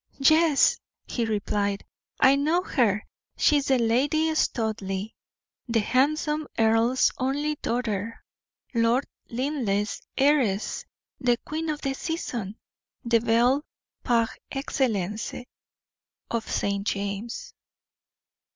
[0.17, 1.85] "Yes," he replied,
[2.19, 3.05] "I know her.
[3.37, 5.09] She is the Lady Studleigh,
[5.67, 8.23] the handsome earl's only daughter,
[8.73, 10.85] Lord Linleigh's heiress,
[11.19, 12.57] the queen of the season,
[13.05, 13.63] the belle,
[14.03, 15.35] par excellence,
[16.31, 16.87] of St.
[16.87, 17.53] James'."